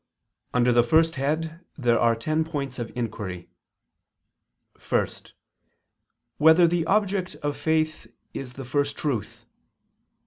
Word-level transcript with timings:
Under 0.51 0.71
the 0.73 0.81
first 0.81 1.13
head 1.17 1.63
there 1.77 1.99
are 1.99 2.15
ten 2.15 2.43
points 2.43 2.79
of 2.79 2.91
inquiry: 2.95 3.51
(1) 4.89 5.07
Whether 6.39 6.67
the 6.67 6.87
object 6.87 7.35
of 7.43 7.55
faith 7.55 8.07
is 8.33 8.53
the 8.53 8.65
First 8.65 8.97
Truth? 8.97 9.45